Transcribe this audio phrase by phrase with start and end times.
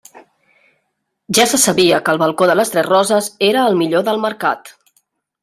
[1.37, 4.75] Ja se sabia que el balcó de Les Tres Roses era el millor del Mercat.